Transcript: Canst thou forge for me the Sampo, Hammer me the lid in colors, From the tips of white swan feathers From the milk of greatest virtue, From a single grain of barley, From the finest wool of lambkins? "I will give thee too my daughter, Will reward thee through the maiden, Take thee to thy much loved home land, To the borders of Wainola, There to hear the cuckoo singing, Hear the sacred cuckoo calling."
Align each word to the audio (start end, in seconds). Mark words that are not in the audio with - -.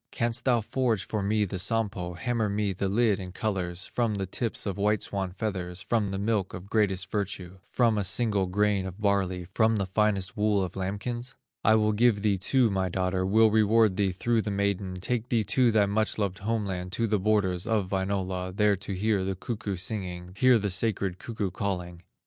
Canst 0.09 0.45
thou 0.45 0.61
forge 0.61 1.03
for 1.05 1.21
me 1.21 1.45
the 1.45 1.59
Sampo, 1.59 2.15
Hammer 2.15 2.49
me 2.49 2.73
the 2.73 2.89
lid 2.89 3.19
in 3.19 3.31
colors, 3.31 3.85
From 3.85 4.15
the 4.15 4.25
tips 4.25 4.65
of 4.65 4.79
white 4.79 5.03
swan 5.03 5.31
feathers 5.31 5.79
From 5.83 6.09
the 6.09 6.17
milk 6.17 6.55
of 6.55 6.71
greatest 6.71 7.11
virtue, 7.11 7.59
From 7.61 7.99
a 7.99 8.03
single 8.03 8.47
grain 8.47 8.87
of 8.87 8.99
barley, 8.99 9.45
From 9.53 9.75
the 9.75 9.85
finest 9.85 10.35
wool 10.35 10.63
of 10.63 10.75
lambkins? 10.75 11.35
"I 11.63 11.75
will 11.75 11.91
give 11.93 12.23
thee 12.23 12.39
too 12.39 12.71
my 12.71 12.89
daughter, 12.89 13.27
Will 13.27 13.51
reward 13.51 13.95
thee 13.95 14.11
through 14.11 14.41
the 14.41 14.49
maiden, 14.49 14.99
Take 14.99 15.29
thee 15.29 15.43
to 15.43 15.71
thy 15.71 15.85
much 15.85 16.17
loved 16.17 16.39
home 16.39 16.65
land, 16.65 16.91
To 16.93 17.05
the 17.05 17.19
borders 17.19 17.67
of 17.67 17.91
Wainola, 17.91 18.53
There 18.57 18.75
to 18.75 18.93
hear 18.93 19.23
the 19.23 19.35
cuckoo 19.35 19.75
singing, 19.77 20.31
Hear 20.35 20.57
the 20.57 20.71
sacred 20.71 21.19
cuckoo 21.19 21.51
calling." 21.51 22.01